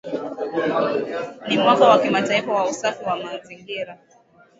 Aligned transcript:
Ni 1.47 1.57
mwaka 1.57 1.85
wa 1.87 1.97
Kimataifa 2.01 2.53
wa 2.53 2.69
Usafi 2.69 3.03
wa 3.05 3.15
Mazingira 3.15 3.97